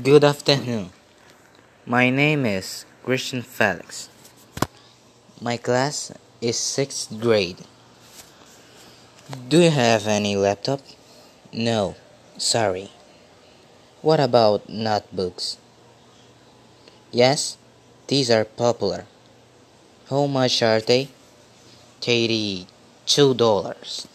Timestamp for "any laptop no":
10.06-11.94